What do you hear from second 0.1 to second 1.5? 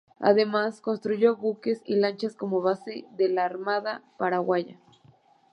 Además, construyó